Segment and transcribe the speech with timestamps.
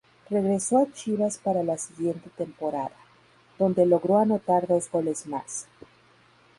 [0.31, 2.89] Regresó a Chivas para la siguiente temporada,
[3.59, 5.67] donde logró anotar dos goles más.